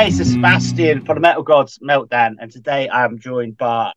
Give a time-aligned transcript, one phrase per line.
[0.00, 3.92] Hey, it's Sebastian for the Metal Gods Meltdown, and today I'm joined by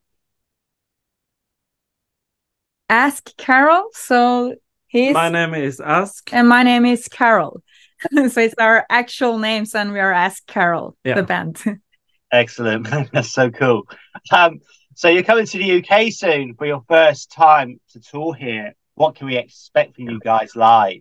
[2.89, 3.87] Ask Carol.
[3.93, 4.55] So
[4.87, 6.33] he's My name is Ask.
[6.33, 7.63] and my name is Carol.
[8.11, 11.15] so it's our actual names, and we are Ask Carol, Yeah.
[11.15, 11.63] the band.
[12.33, 12.85] Excellent.
[13.13, 13.83] That's so cool.
[14.29, 14.59] Um,
[14.95, 18.73] so you're coming to the UK soon for your first time to tour here.
[18.95, 20.99] What can we expect from you guys live?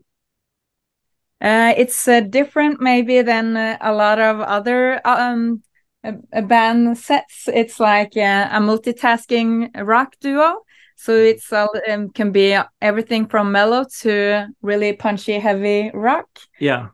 [1.42, 5.62] Uh, it's uh, different maybe than uh, a lot of other um
[6.04, 7.48] uh, uh, band sets.
[7.52, 10.62] It's like uh, a multitasking rock duo.
[10.96, 16.28] So it's uh, um, can be everything from mellow to really punchy, heavy rock.
[16.60, 16.88] Yeah.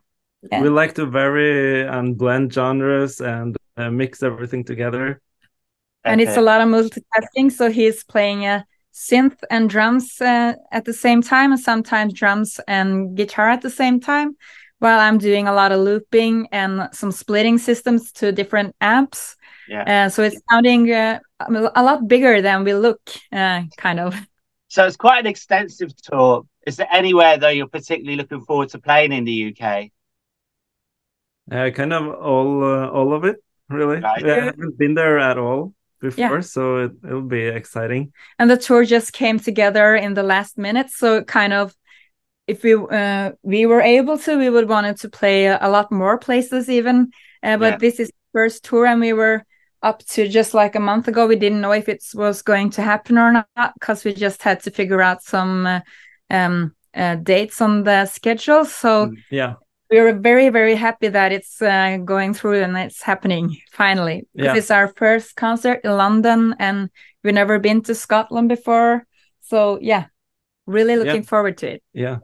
[0.51, 0.61] Yeah.
[0.61, 5.21] We like to vary and blend genres and uh, mix everything together.
[6.03, 7.51] and it's a lot of multitasking.
[7.51, 12.59] So he's playing a synth and drums uh, at the same time, and sometimes drums
[12.67, 14.35] and guitar at the same time.
[14.79, 19.35] While I'm doing a lot of looping and some splitting systems to different amps.
[19.67, 20.05] Yeah.
[20.05, 23.01] Uh, so it's sounding uh, a lot bigger than we look,
[23.31, 24.15] uh, kind of.
[24.71, 26.45] So it's quite an extensive tour.
[26.67, 29.89] Is there anywhere though you're particularly looking forward to playing in the UK?
[31.51, 33.99] Uh, kind of all uh, all of it, really.
[33.99, 34.21] Right.
[34.21, 36.41] We haven't been there at all before, Yeah.
[36.41, 38.11] so it, it'll be exciting.
[38.37, 41.73] and the tour just came together in the last minute so kind of
[42.47, 46.17] if we uh, we were able to we would wanted to play a, lot more
[46.17, 47.11] places even
[47.43, 47.77] uh, but Yeah.
[47.77, 49.43] this is first tour and we were
[49.81, 52.81] up to just like a month ago we didn't know if it was going to
[52.81, 55.79] happen or not because we just had to figure out some uh,
[56.29, 59.15] um uh, dates on the schedule so Mm.
[59.29, 59.53] Yeah.
[59.89, 64.53] We were very very happy that it's uh, going through and it's happening finally because
[64.53, 64.57] Yeah.
[64.57, 66.89] it's our first concert in london and
[67.23, 69.05] we've never been to scotland before
[69.41, 70.05] so yeah
[70.65, 72.17] really looking forward to it Yeah.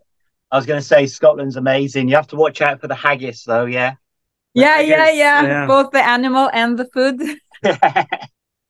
[0.51, 2.07] I was going to say Scotland's amazing.
[2.07, 3.95] You have to watch out for the haggis though, yeah.
[4.53, 5.65] yeah I yeah yeah yeah.
[5.67, 7.19] both the animal and the food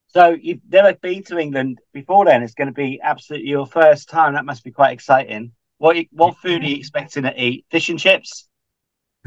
[0.08, 2.42] so you've never been to England before then.
[2.42, 4.32] It's going to be absolutely your first time.
[4.34, 5.52] That must be quite exciting.
[5.78, 7.66] What what food are you expecting to eat?
[7.70, 8.48] Fish and chips?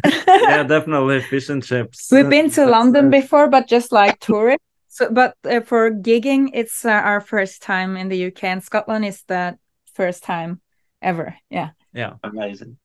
[0.05, 2.09] Yeah, definitely fish and chips.
[2.11, 6.85] we've been to london before but just like tourists so but uh, for gigging it's
[6.85, 9.57] uh, our first time in the uk and scotland is the
[9.93, 10.61] first time
[11.01, 12.13] ever yeah Yeah.
[12.23, 12.77] Amazing.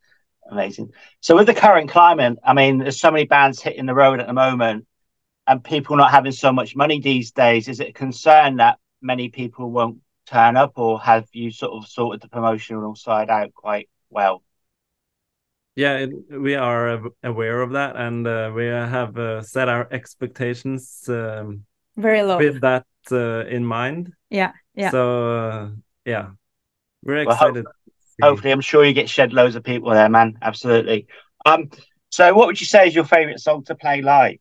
[0.50, 0.90] Amazing.
[1.20, 4.26] So with the current climate, I mean, there's so many bands hitting the road at
[4.26, 4.86] the moment
[5.46, 7.68] and people not having so much money these days.
[7.68, 11.88] Is it a concern that many people won't turn up or have you sort of
[11.88, 14.42] sorted the promotional side out quite well?
[15.76, 21.04] Yeah, it, we are aware of that, and uh, we have uh, set our expectations
[21.08, 21.64] um,
[21.96, 24.12] very low with that uh, in mind.
[24.30, 25.68] yeah yeah So uh,
[26.04, 26.30] yeah,
[27.04, 27.64] we're Well, hope- excited.
[27.64, 27.72] to
[28.16, 28.22] see.
[28.22, 30.38] Hopefully, I'm sure you get shed loads of people there, man.
[30.42, 31.06] Absolutely.
[31.44, 31.70] Um,
[32.10, 34.38] so what would you say is your favorite song to play live?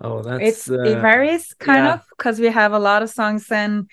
[0.00, 1.94] Oh, that's it's it uh, varies kind yeah.
[1.94, 3.88] of because we have a lot of songs and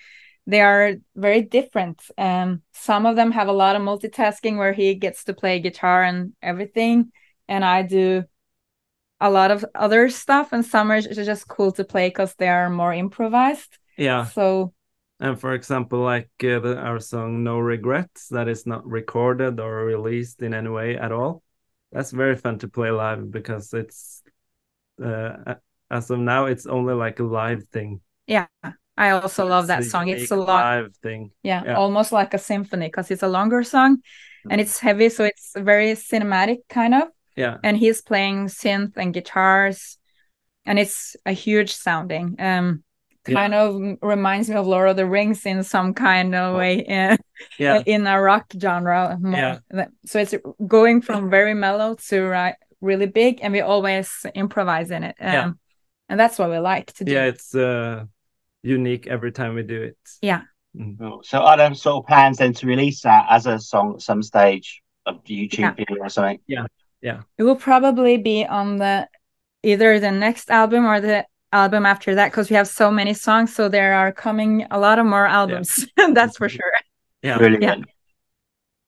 [0.48, 4.96] they are very different um some of them have a lot of multitasking where he
[4.96, 7.12] gets to play guitar and everything
[7.48, 8.24] and i do
[9.20, 12.70] a lot of other stuff and some are just cool to play because they are
[12.70, 14.26] more improvised yeah.
[14.26, 14.74] so
[15.20, 19.84] And for example, like uh, the, our song "No Regrets" that is not recorded or
[19.84, 21.42] released in any way at all.
[21.92, 24.22] That's very fun to play live because it's
[25.04, 25.56] uh,
[25.90, 28.02] as of now it's only like a live thing.
[28.28, 28.46] yeah
[28.98, 31.32] i also love that song it's a live thing.
[31.44, 31.76] yeah, Yeah.
[31.76, 33.98] almost like a symphony because it's a longer song
[34.50, 39.14] and it's heavy so it's very cinematic kind of Yeah, and he's playing synth and
[39.14, 39.98] guitars
[40.66, 42.84] and it's a huge sounding um
[43.28, 43.36] Yeah.
[43.42, 43.68] kind of
[44.02, 47.18] reminds me of lord of the rings in some kind of way uh,
[47.60, 49.60] yeah, in a rock genre more.
[49.72, 49.88] Yeah.
[50.06, 50.34] so it's
[50.66, 55.34] going from very mellow to uh, really big and we always improvise in it um,
[55.34, 55.52] Yeah.
[56.10, 57.26] and that's what we like to do yeah.
[57.32, 58.06] It's uh,
[58.68, 59.98] unique every time we do it.
[60.22, 60.42] Yeah.
[60.76, 60.98] Mm.
[61.00, 61.22] Cool.
[61.24, 64.22] So are there sort of plans then to release that as a song at some
[64.22, 65.74] stage of YouTube Yeah.
[65.74, 66.40] video or something?
[66.48, 66.66] Yeah.
[67.02, 67.22] Yeah.
[67.38, 69.08] It will probably be on the
[69.64, 73.56] either the next album or the album after that because we have so many songs
[73.56, 76.74] so there are coming a lot of more albums that's for sure
[77.22, 77.38] Yeah.
[77.38, 77.86] Brilliant.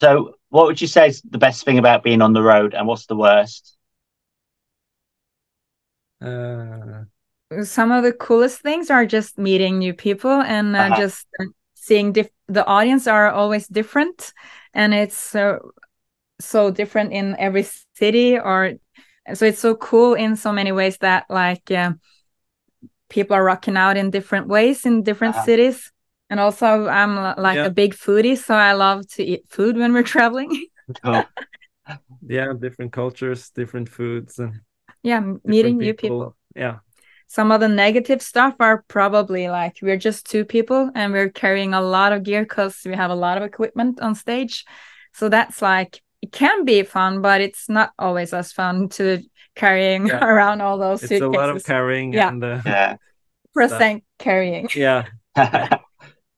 [0.01, 2.85] So what would you say is the best thing about being on the road and
[2.87, 3.77] what's the worst?
[6.21, 7.05] Uh,
[7.63, 11.01] some of the coolest things are just meeting new people and uh, Uh-huh.
[11.01, 14.33] just uh, seeing diff- the audience are always different
[14.73, 15.57] and it's uh,
[16.39, 17.65] so different in every
[17.95, 18.73] city or
[19.33, 21.93] so it's so cool in so many ways that like uh,
[23.09, 25.45] people are rocking out in different ways in different Uh-huh.
[25.45, 25.91] cities
[26.29, 27.65] and also i'm like Yeah.
[27.65, 30.67] a big foodie so i love to eat food when we're traveling
[31.03, 31.27] Cool.
[32.27, 34.61] yeah, different cultures, different foods, and
[35.03, 36.35] yeah, meeting new people.
[36.55, 36.79] Yeah.
[37.31, 41.75] Some of the negative stuff are probably like we're just two people and we're carrying
[41.75, 44.65] a lot of gear because we have a lot of equipment on stage.
[45.13, 49.21] So that's like it can be fun, but it's not always as fun to
[49.55, 50.25] carrying Yeah.
[50.31, 52.29] around all those It's a lot of carrying Yeah.
[52.29, 52.95] and uh, Yeah.
[53.53, 54.67] percent carrying.
[54.75, 55.05] yeah.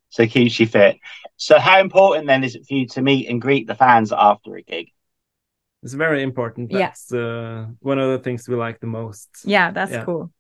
[0.10, 0.98] so keeps you fit.
[1.38, 4.58] So how important then is it for you to meet and greet the fans after
[4.58, 4.90] a gig?
[5.84, 6.70] It's very important.
[6.70, 6.80] Yeah.
[6.80, 9.30] That's uh, one of the things we like the most.
[9.46, 10.04] Yeah, that's Yeah.
[10.04, 10.32] cool.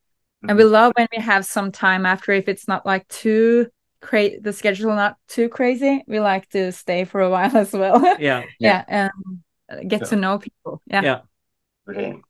[0.47, 3.67] And we love when we have some time after if it's not like too
[4.01, 6.03] crazy the schedule not too crazy.
[6.07, 8.01] We like to stay for a while as well.
[8.19, 8.45] Yeah.
[8.59, 9.11] yeah, and
[9.87, 10.81] get to know people.
[10.87, 11.01] Yeah.
[11.03, 11.21] Yeah.
[11.85, 12.23] Brilliant.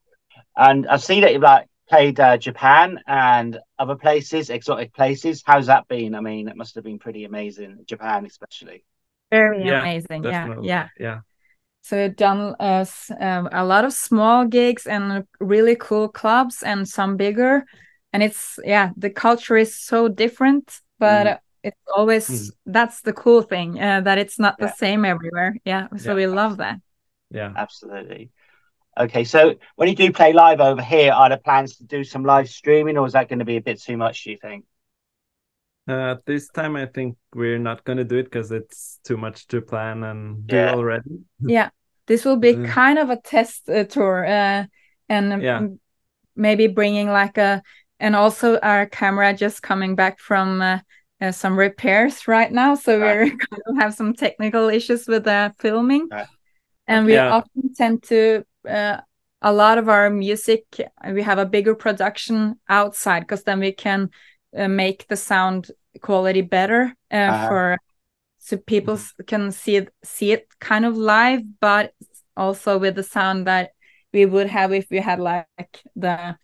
[0.55, 5.43] And I see that you've like played uh, Japan and other places, exotic places.
[5.45, 6.15] How's that been?
[6.15, 8.83] I mean, it must have been pretty amazing, Japan especially.
[9.29, 10.23] Very Yeah, amazing.
[10.23, 10.69] Yeah, Definitely.
[10.69, 10.89] yeah.
[10.99, 11.19] Yeah.
[11.83, 12.85] So we've done uh,
[13.19, 17.65] um, a lot of small gigs and really cool clubs and some bigger.
[18.13, 21.39] And it's yeah, the culture is so different, but Mm.
[21.63, 22.51] it's always Mm.
[22.65, 24.67] that's the cool thing uh, that it's not Yeah.
[24.67, 25.55] the same everywhere.
[25.65, 26.15] Yeah, so Yeah.
[26.15, 26.79] we love that.
[27.29, 27.53] Yeah.
[27.55, 28.31] Absolutely.
[28.97, 32.25] Okay, so when you do play live over here, are there plans to do some
[32.25, 34.23] live streaming, or is that going to be a bit too much?
[34.23, 34.65] Do you think?
[35.87, 39.47] Uh, this time, I think we're not going to do it because it's too much
[39.47, 40.73] to plan and do Yeah.
[40.73, 41.19] already.
[41.47, 41.69] Yeah,
[42.05, 44.65] this will be kind of a test uh, tour, uh,
[45.09, 45.67] and Yeah.
[46.35, 47.63] maybe bringing like a,
[48.01, 50.79] and also our camera just coming back from uh,
[51.21, 53.17] uh, some repairs right now, so Right.
[53.17, 56.27] we're going to have some technical issues with the filming, Right.
[56.87, 57.29] and we Yeah.
[57.31, 58.45] often tend to.
[58.67, 58.97] Uh,
[59.43, 60.65] a lot of our music,
[61.11, 64.11] we have a bigger production outside because then we can
[64.55, 65.71] uh, make the sound
[66.01, 67.47] quality better uh, Uh-huh.
[67.47, 67.77] for
[68.39, 71.93] so people s- can see it see it kind of live but
[72.37, 73.71] also with the sound that
[74.13, 76.35] we would have if we had like the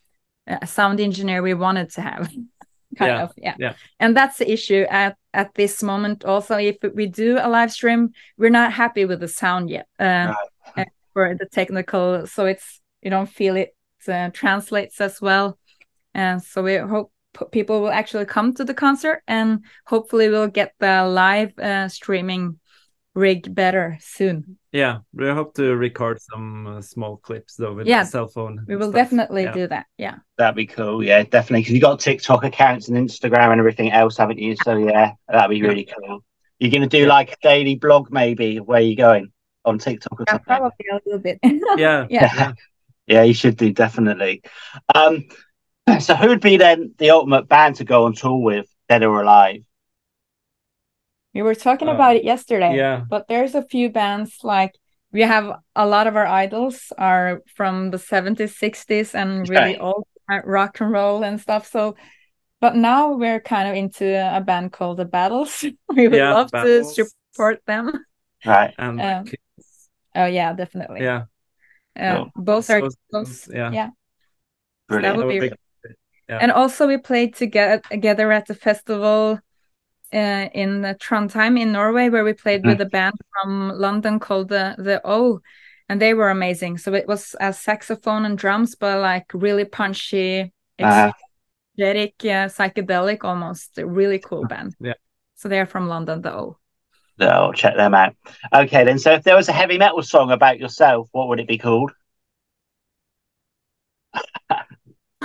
[0.48, 2.28] uh, sound engineer we wanted to have
[2.98, 3.56] kind Yeah, of yeah.
[3.60, 3.74] yeah.
[4.00, 8.12] and that's the issue at at this moment also if we do a live stream
[8.38, 10.34] we're not happy with the sound yet uh,
[10.76, 13.76] uh, for the technical so it's you don't feel it
[14.08, 15.60] uh, translates as well
[16.14, 17.12] and so we hope
[17.52, 22.58] people will actually come to the concert and hopefully we'll get the live uh, streaming
[23.18, 25.00] rig better soon Yeah.
[25.14, 28.04] We hope to record some uh, small clips though with Yeah.
[28.04, 28.64] the cell phone.
[28.68, 28.96] we will stuff.
[29.10, 29.52] definitely Yeah.
[29.54, 31.04] do that yeah That'd be cool.
[31.04, 31.62] Yeah, definitely.
[31.62, 34.56] Because you got TikTok accounts and Instagram and everything else, haven't you?
[34.64, 35.68] So yeah, that'd be Yeah.
[35.68, 36.24] really cool.
[36.60, 37.08] You're going to do Yeah.
[37.18, 38.58] like a daily blog, maybe?
[38.60, 39.32] Where you going
[39.66, 40.46] on TikTok or yeah something?
[40.46, 42.06] probably a little bit Yeah.
[42.18, 42.52] yeah Yeah.
[43.08, 44.44] Yeah, you should do definitely.
[44.94, 45.24] Um,
[46.00, 49.22] so who would be then the ultimate band to go on tour with, dead or
[49.24, 49.62] alive?
[51.38, 52.98] We were talking Uh, about it yesterday Yeah.
[53.14, 54.74] but there's a few bands like
[55.16, 55.46] we have
[55.76, 59.82] a lot of our idols are from the 70s 60s and really Right.
[59.88, 60.06] old
[60.46, 61.96] rock and roll and stuff so
[62.60, 64.06] but now we're kind of into
[64.38, 65.52] a band called the battles
[65.98, 66.96] we would Yeah, love Battles.
[66.96, 67.86] to support them
[68.46, 68.74] Right.
[68.78, 69.26] And Um,
[70.16, 71.22] oh yeah definitely yeah.
[72.04, 72.32] uh, Cool.
[72.36, 73.72] both are So- close yeah.
[73.80, 73.90] yeah
[74.90, 75.18] Brilliant.
[75.18, 75.58] would That would be-
[76.30, 76.40] Yeah.
[76.44, 79.40] and also we played together together at the festival
[80.14, 84.76] uh, in Trondheim in Norway, where we played with a band from London called the
[84.78, 85.42] the O,
[85.90, 86.78] and they were amazing.
[86.78, 91.12] So it was a saxophone and drums, but like really punchy, Uh,
[91.78, 94.76] energetic, uh, psychedelic, almost a really cool band.
[94.80, 94.94] Yeah.
[95.36, 96.60] So they're from London, the O.
[97.20, 98.16] no, I'll check them out.
[98.54, 99.00] Okay, then.
[99.00, 101.92] So if there was a heavy metal song about yourself, what would it be called?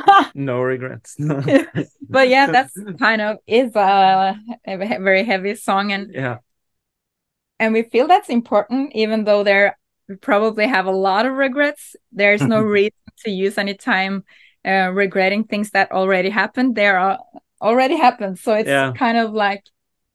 [0.34, 1.16] No regrets.
[2.10, 6.38] but yeah, that's kind of is a, a very heavy song, and yeah.
[7.58, 9.78] and we feel that's important even though there
[10.08, 14.24] we probably have a lot of regrets there's no reason to use any time
[14.66, 17.18] uh, regretting things that already happened they are
[17.60, 18.92] already happened so it's Yeah.
[18.92, 19.64] kind of like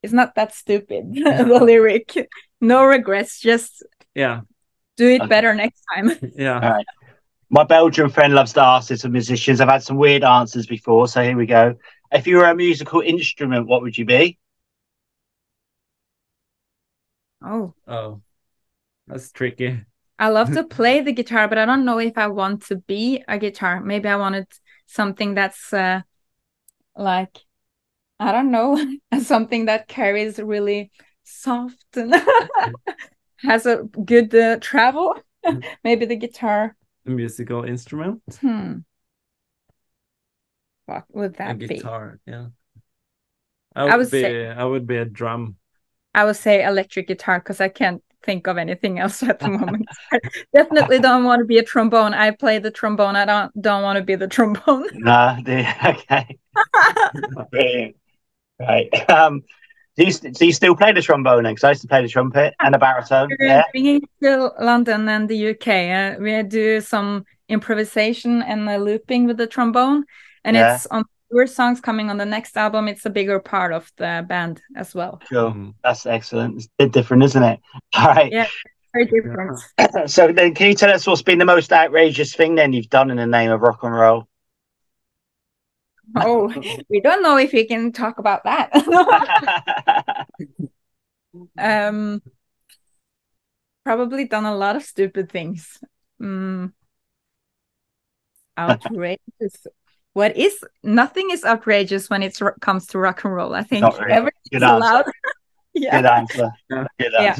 [0.02, 2.28] it's not that stupid the lyric
[2.60, 3.82] no regrets just
[4.14, 4.42] Yeah.
[4.96, 5.28] do it Okay.
[5.28, 6.82] better next time Yeah.
[7.50, 9.60] My Belgian friend loves to ask this of musicians.
[9.60, 11.76] I've had some weird answers before, so here we go.
[12.12, 14.38] If you were a musical instrument, what would you be?
[17.42, 18.22] oh Oh.
[19.06, 19.80] That's tricky.
[20.18, 23.22] i love to play the guitar but i don't know if i want to be
[23.28, 24.46] a guitar maybe i wanted
[24.86, 26.02] something that's uh
[26.96, 27.38] like
[28.20, 28.76] i don't know
[29.22, 30.90] something that carries really
[31.24, 32.14] soft and
[33.38, 35.14] has a good uh, travel
[35.84, 36.77] maybe the guitar A
[37.08, 38.22] musical instrument.
[38.40, 38.78] hmm
[40.86, 42.18] what would A that be guitar.
[42.26, 42.48] Yeah.
[43.74, 45.56] I I would would be say- I would be a drum.
[46.14, 49.88] i would say electric guitar because i can't think of anything else at the moment.
[50.12, 50.18] I
[50.52, 52.14] definitely don't want to be a trombone.
[52.14, 53.14] I play the trombone.
[53.14, 54.86] I don't don't want to be the trombone.
[54.92, 55.64] No, do you?
[55.84, 56.38] okay.
[58.60, 58.88] Right.
[59.08, 59.42] Um,
[59.98, 61.42] do you, do you still play the trombone?
[61.42, 63.28] Because I used to play the trumpet and the baritone.
[63.40, 63.62] We're Yeah.
[63.72, 65.68] bringing to London and the UK.
[65.90, 70.04] Uh, we do some improvisation and uh, looping with the trombone,
[70.44, 70.76] and Yeah.
[70.76, 72.86] it's on your songs coming on the next album.
[72.88, 75.20] It's a bigger part of the band as well.
[75.28, 75.50] Cool.
[75.52, 75.74] Mhm.
[75.82, 76.56] That's excellent.
[76.56, 77.60] It's a bit different, isn't it?
[77.98, 78.32] All right.
[78.32, 78.46] Yeah.
[78.94, 79.58] Very different.
[80.06, 83.10] So then, can you tell us what's been the most outrageous thing then you've done
[83.10, 84.28] in the name of rock and roll?
[86.16, 86.48] Oh,
[86.90, 88.70] we don't know if we can talk about that.
[91.58, 92.22] um,
[93.84, 95.78] probably done a lot of stupid things.
[96.20, 96.72] Mm.
[98.58, 99.66] Outrageous.
[100.14, 103.54] What is nothing is outrageous when it comes to rock and roll.
[103.54, 104.12] I think really.
[104.12, 105.04] everything's Good allowed.
[105.74, 106.50] yeah, Good answer.
[106.70, 106.86] Yeah.
[106.98, 107.36] Good Yeah.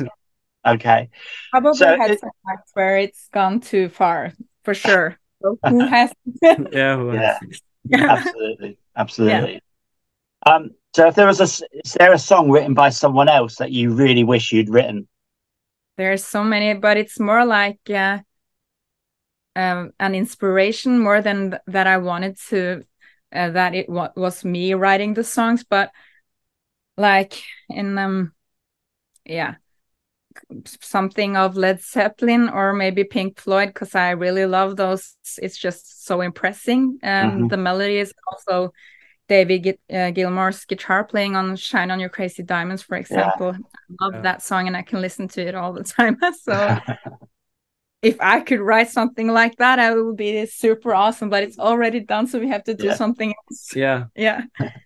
[0.67, 1.09] Okay.
[1.51, 4.33] probably So had it- some nights where it's gone too far
[4.65, 5.19] for sure.
[5.43, 6.13] So who has?
[6.43, 7.39] yeah, who Yeah.
[7.41, 8.79] has- Absolutely.
[8.97, 9.61] Absolutely.
[10.47, 13.73] Um, so if there was a, is there a song written by someone else that
[13.73, 15.09] you really wish you'd written?
[15.97, 18.21] There's so many, but it's more like uh,
[19.57, 22.85] um, an inspiration more than th- that I wanted to.
[23.31, 25.91] Uh, that it wa- was me writing the songs, but
[26.97, 28.33] like in um,
[29.25, 29.57] yeah,
[30.81, 35.17] something of Led Zeppelin or maybe Pink Floyd because I really love those.
[35.43, 36.99] It's just so impressing.
[37.03, 37.49] Um, Mhm.
[37.51, 38.73] the melody is also
[39.29, 43.51] David uh, Gilmour's guitar playing on "Shine on Your Crazy Diamonds," for example.
[43.51, 44.23] I love Yeah.
[44.23, 46.17] that song and I can listen to it all the time.
[46.43, 46.53] so
[48.03, 51.31] if I could write something like that, I would be super awesome.
[51.31, 52.97] But it's already done, so we have to do Yeah.
[52.97, 53.75] something else.
[53.75, 54.43] yeah, Yeah,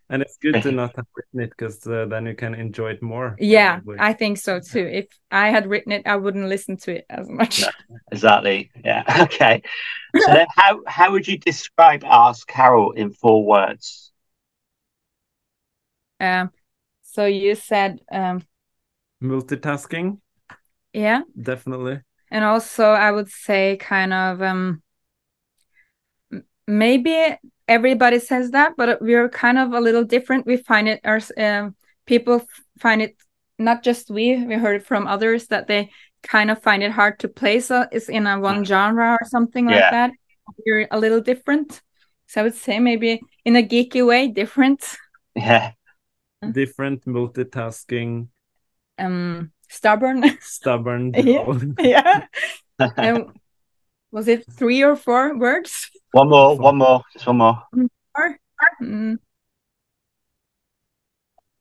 [0.09, 3.03] and it's good to not have written it because uh, then you can enjoy it
[3.03, 3.37] more.
[3.39, 3.97] yeah, probably.
[3.99, 4.87] I think so too.
[4.87, 7.61] If I had written it, I wouldn't listen to it as much.
[7.61, 7.71] No.
[8.11, 8.71] exactly.
[8.85, 9.03] Yeah.
[9.25, 9.63] Okay.
[10.17, 14.13] So then how, how would you describe Ask Carol in four words?
[16.21, 16.51] Um,
[17.03, 18.43] so you said, um,
[19.29, 20.21] multitasking
[20.93, 22.03] yeah, definitely.
[22.33, 24.83] And also I would say kind of um,
[26.67, 27.37] maybe
[27.69, 30.47] everybody says that, but we're kind of a little different.
[30.47, 32.45] We find it our um, people
[32.81, 33.17] find it
[33.59, 35.91] not just we we heard it from others that they
[36.23, 39.67] kind of find it hard to place uh, is in a one genre or something
[39.67, 40.11] like that.
[40.67, 41.83] We're a little different,
[42.27, 44.83] so I would say maybe in a geeky way, different.
[45.35, 45.73] Yeah.
[46.51, 48.29] Different multitasking,
[48.99, 50.39] Um, stubborn.
[50.41, 51.13] stubborn.
[51.19, 51.47] Yeah.
[51.79, 52.27] yeah.
[52.97, 53.27] And
[54.11, 55.91] was it three or four words?
[56.13, 57.63] One more, one more, just one more.
[58.83, 59.17] Mm.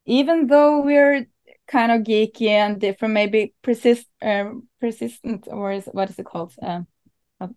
[0.06, 1.28] Even though we're
[1.68, 6.54] kind of geeky and different, maybe persist, um, persistent, or is what is it called?
[6.62, 6.88] Um,
[7.40, 7.52] of,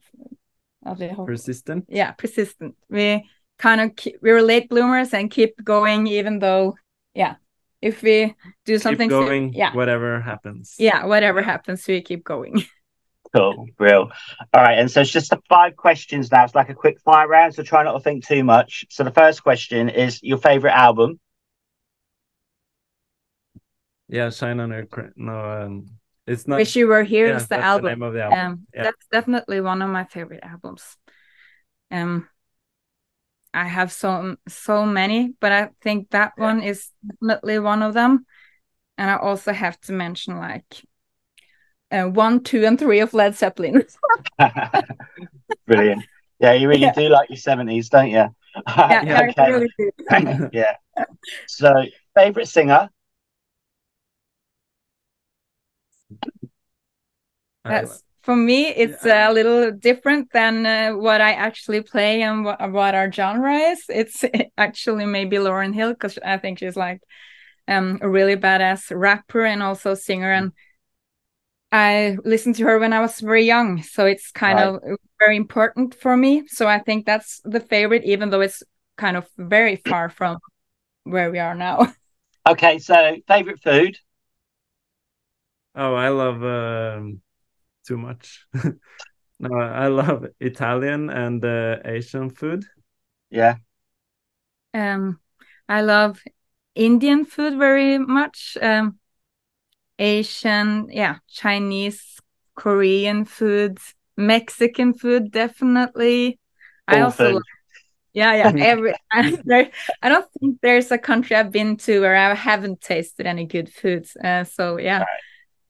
[0.87, 1.87] of the whole, Persistent.
[1.89, 2.77] yeah, persistent.
[2.89, 6.77] We kind of keep, we're late bloomers and keep going, even though,
[7.15, 7.37] yeah,
[7.85, 9.53] if we do something, Keep sim- going.
[9.53, 10.75] yeah, Whatever happens.
[10.79, 12.65] yeah, whatever happens, we keep going.
[13.35, 14.13] Cool, real.
[14.55, 16.45] All right, and so it's just the five questions now.
[16.45, 18.85] It's like a quick fire round, so try not to think too much.
[18.91, 21.19] So the first question is your favorite album.
[24.09, 24.31] Yeah.
[24.31, 24.87] Shine on your
[25.17, 25.37] no.
[25.63, 25.87] Um,
[26.29, 26.59] it's not.
[26.59, 27.87] Wish you were here yeah, is the that's album.
[27.91, 28.39] name of the album.
[28.39, 28.83] Um, Yeah.
[28.85, 30.85] that's definitely one of my favorite albums.
[31.91, 32.29] Um,
[33.55, 36.45] I have so so many, but I think that Yeah.
[36.45, 38.27] one is definitely one of them.
[38.99, 40.85] And I also have to mention like
[41.91, 43.85] uh, one, two, and three of Led Zeppelin.
[45.67, 46.05] Brilliant.
[46.41, 46.93] Yeah, you really Yeah.
[46.93, 48.17] do like your seventies, don't you?
[48.17, 48.35] yeah,
[49.03, 49.91] Yeah, I really do.
[50.53, 50.75] yeah.
[51.47, 51.85] So,
[52.15, 52.89] favorite singer.
[57.65, 58.69] That's for me.
[58.69, 59.31] It's Yeah.
[59.31, 63.85] a little different than uh, what I actually play and what, what our genre is.
[63.89, 64.25] It's
[64.59, 67.01] actually maybe Lauryn Hill because I think she's like
[67.69, 70.33] um, a really badass rapper and also singer.
[70.33, 70.53] And
[71.73, 74.69] I listened to her when I was very young, so it's kind Right.
[74.77, 74.81] of
[75.19, 76.47] very important for me.
[76.47, 78.63] So I think that's the favorite, even though it's
[78.97, 80.39] kind of very far from
[81.05, 81.93] where we are now.
[82.47, 83.99] Okay, so favorite food.
[85.75, 87.21] Oh, I love um,
[87.87, 88.47] too much.
[89.41, 92.65] no, I love Italian and uh, Asian food.
[93.31, 93.57] Yeah.
[94.73, 95.21] Um,
[95.69, 96.21] I love
[96.75, 98.57] Indian food very much.
[98.61, 98.99] Um,
[99.99, 102.19] Asian, yeah, Chinese,
[102.57, 103.79] Korean food,
[104.17, 106.39] Mexican food, definitely.
[106.89, 107.35] I also, food.
[107.35, 107.43] love-
[108.15, 108.95] yeah, yeah, every.
[109.13, 109.71] I, there,
[110.03, 113.73] I don't think there's a country I've been to where I haven't tasted any good
[113.73, 114.17] foods.
[114.17, 115.21] Uh, so yeah, Right.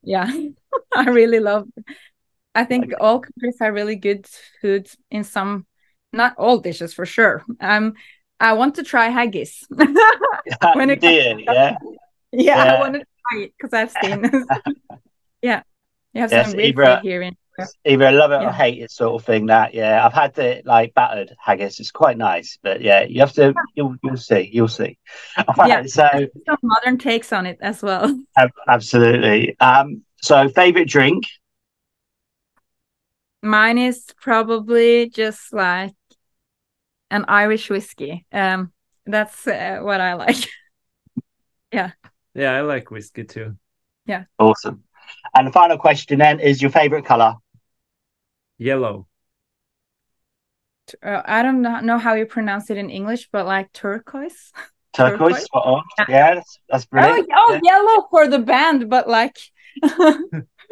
[0.04, 0.30] Yeah,
[0.94, 1.68] I really love.
[2.54, 4.26] I think all countries have really good
[4.60, 5.66] food in some,
[6.12, 7.44] not all dishes for sure.
[7.60, 7.94] Um,
[8.38, 9.64] I want to try haggis.
[10.74, 11.52] when it did, yeah.
[11.52, 11.76] yeah.
[12.32, 14.30] Yeah, I want to try it because I've seen.
[15.42, 15.62] yeah,
[16.12, 17.36] you have yes, some really good here in.
[17.84, 18.48] Either love it yeah.
[18.48, 19.46] or hate it, sort of thing.
[19.46, 21.78] That yeah, I've had the like battered haggis.
[21.78, 23.54] It's quite nice, but yeah, you have to.
[23.74, 24.50] You'll you'll see.
[24.52, 24.98] You'll see.
[25.66, 26.08] yeah, so
[26.46, 28.20] some modern takes on it as well.
[28.68, 29.56] Absolutely.
[29.60, 30.02] Um.
[30.22, 31.24] So, favorite drink?
[33.42, 35.94] Mine is probably just like
[37.10, 38.24] an Irish whiskey.
[38.32, 38.72] Um,
[39.04, 40.48] that's uh, what I like.
[41.72, 41.90] yeah.
[42.34, 43.56] Yeah, I like whiskey too.
[44.06, 44.24] Yeah.
[44.38, 44.82] Awesome.
[45.34, 47.36] And the final question then is your favorite color?
[48.64, 49.06] Yellow.
[51.02, 54.52] Uh, I don't know how you pronounce it in English, but like turquoise.
[54.94, 55.82] Turquoise, turquoise?
[55.98, 56.04] Yeah.
[56.08, 57.28] yeah, that's, that's brilliant.
[57.30, 57.60] Oh, oh yeah.
[57.64, 59.36] yellow for the band, but like,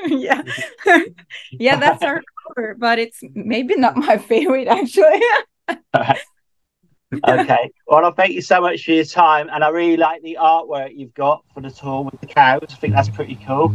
[0.06, 0.42] yeah,
[1.50, 5.20] yeah, that's our cover, but it's maybe not my favorite actually.
[7.28, 7.70] okay.
[7.88, 10.96] Well, I thank you so much for your time, and I really like the artwork
[10.96, 12.68] you've got for the tour with the cows.
[12.70, 13.74] I think that's pretty cool.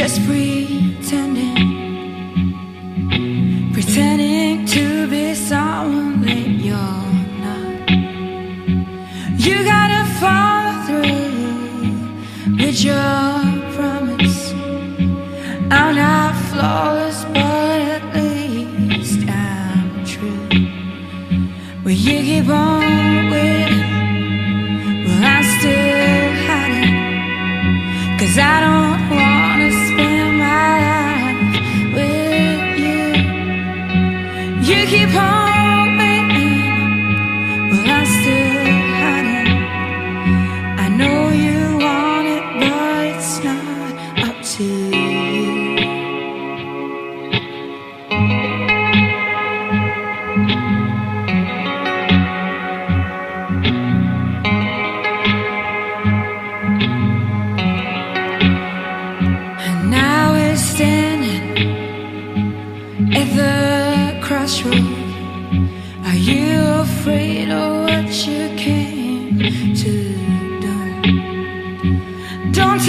[0.00, 1.60] just pretending,
[3.74, 7.12] pretending to be someone that you're
[7.44, 7.90] not.
[9.44, 13.42] You gotta follow through with your
[13.76, 14.40] promise.
[15.70, 20.48] I'm not flawless, but at least I'm true.
[21.84, 22.89] Will you keep on?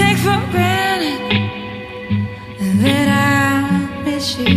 [0.02, 1.22] take for granted
[2.82, 4.56] that I miss you,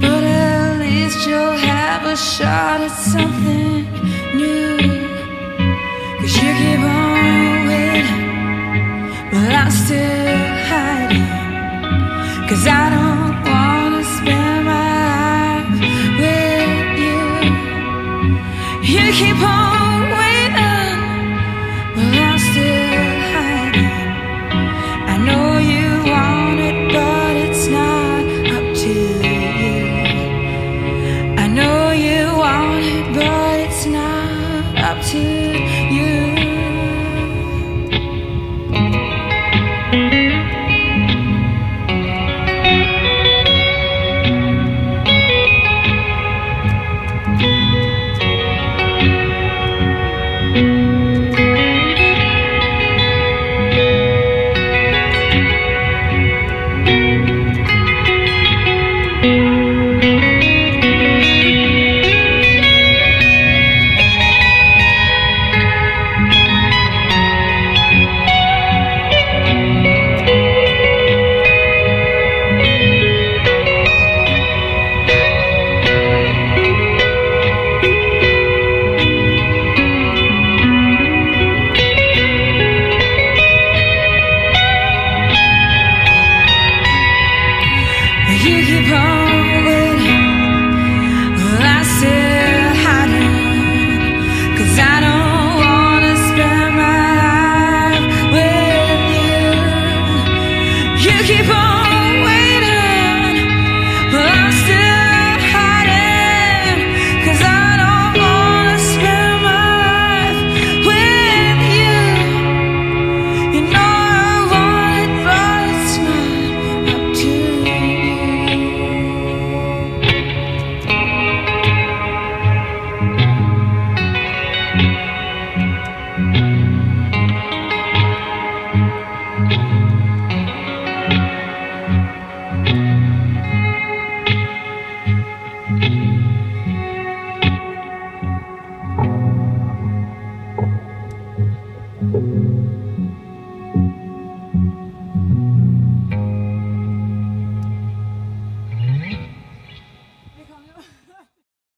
[0.00, 3.51] but at least you'll have a shot at something.